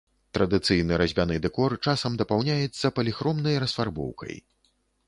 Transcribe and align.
Традыцыйны 0.35 0.97
разьбяны 1.01 1.37
дэкор 1.45 1.77
часам 1.85 2.17
дапаўняецца 2.23 2.95
паліхромнай 2.97 3.55
расфарбоўкай. 3.67 4.35